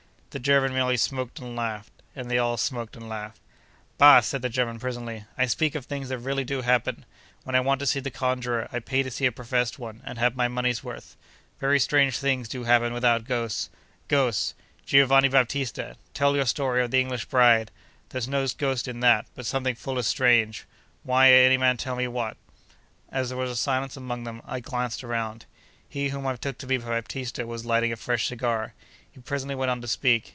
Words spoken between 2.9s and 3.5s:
and laughed.